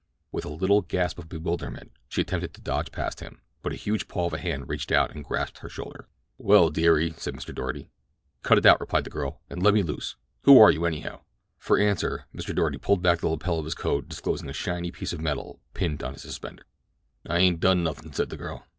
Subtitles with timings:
[0.31, 4.07] With a little gasp of bewilderment she attempted to dodge past him, but a huge
[4.07, 6.07] paw of a hand reached out and grasped her shoulder.
[6.39, 7.53] "Well dearie?" said Mr.
[7.53, 7.87] Doarty.
[8.41, 10.15] "Cut it out," replied the girl, "and le'me loose.
[10.45, 11.21] Who are you anyhow?"
[11.59, 12.55] For answer Mr.
[12.55, 16.01] Doarty pulled back the lapel of his coat disclosing a shiny piece of metal pinned
[16.01, 16.65] on his suspender.
[17.29, 18.65] "I ain't done nothing," said the girl.